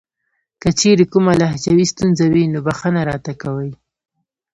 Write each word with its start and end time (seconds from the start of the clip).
کچېرې 0.61 1.05
کومه 1.13 1.31
لهجوي 1.41 1.85
ستونزه 1.91 2.25
وي 2.33 2.43
نو 2.53 2.59
بښنه 2.65 3.01
راته 3.09 3.31
کوئ. 3.41 3.71